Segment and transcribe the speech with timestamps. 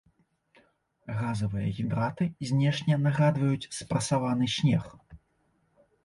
[1.17, 4.89] Газавыя гідраты знешне нагадваюць спрасаваны снег.